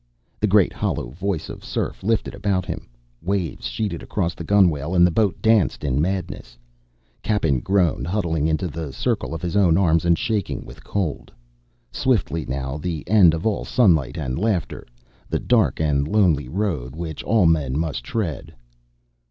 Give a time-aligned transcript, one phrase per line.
[0.39, 2.89] The great hollow voice of surf lifted about him,
[3.21, 6.57] waves sheeted across the gunwale and the boat danced in madness.
[7.21, 11.31] Cappen groaned, huddling into the circle of his own arms and shaking with cold.
[11.91, 14.87] Swiftly, now, the end of all sunlight and laughter,
[15.29, 18.55] the dark and lonely road which all men must tread.